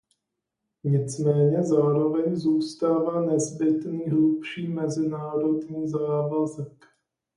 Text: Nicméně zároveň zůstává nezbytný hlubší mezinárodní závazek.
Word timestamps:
Nicméně 0.83 1.63
zároveň 1.63 2.35
zůstává 2.35 3.21
nezbytný 3.21 4.05
hlubší 4.09 4.67
mezinárodní 4.67 5.87
závazek. 5.87 6.85